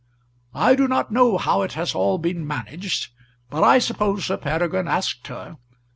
[0.55, 3.09] I do not know how it has all been managed,
[3.51, 5.57] but I suppose Sir Peregrine asked her.